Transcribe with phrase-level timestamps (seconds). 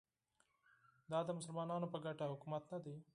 [1.11, 2.95] دا د مسلمانانو په ګټه حکومت نه دی